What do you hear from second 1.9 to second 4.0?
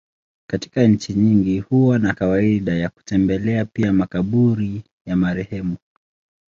na kawaida ya kutembelea pia